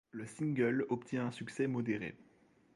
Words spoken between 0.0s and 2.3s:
Le single obtient un succès modéré.